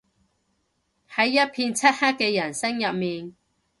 [1.13, 3.35] 喺一片漆黑嘅人生入面